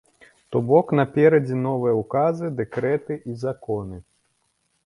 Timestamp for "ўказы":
2.01-2.45